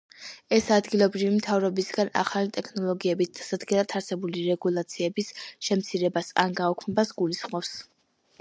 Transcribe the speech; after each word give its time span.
ეს 0.55 0.67
ადგილობრივი 0.75 1.33
მთავრობისგან 1.33 2.09
ახალი 2.21 2.49
ტექნოლოგიების 2.55 3.31
დასანერგად, 3.41 3.95
არსებული 4.01 4.47
რეგულაციების 4.49 5.31
შემცირებას, 5.69 6.33
ან 6.47 6.61
გაუქმებას 6.63 7.17
გულისხმობს. 7.23 7.77